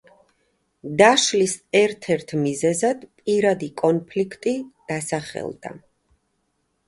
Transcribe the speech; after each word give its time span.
დაშლის 0.99 1.51
ერთ-ერთი 1.79 2.39
მიზეზად 2.45 3.05
პირადი 3.19 3.69
კონფლიქტი 3.83 4.53
დასახელდა. 4.93 5.75